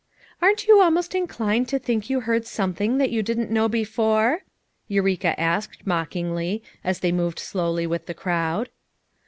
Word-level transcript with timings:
"Aren't 0.41 0.65
you 0.67 0.81
almost 0.81 1.13
inclined 1.13 1.67
to 1.67 1.77
think 1.77 2.09
you 2.09 2.21
heard 2.21 2.47
something 2.47 2.97
that 2.97 3.11
yon 3.11 3.23
didn't 3.23 3.51
know 3.51 3.69
before?" 3.69 4.41
Eureka 4.87 5.39
asked 5.39 5.85
mockingly, 5.85 6.63
as 6.83 7.01
they 7.01 7.11
moved 7.11 7.37
slowly 7.37 7.85
with 7.85 8.07
the 8.07 8.15
crowd. 8.15 8.69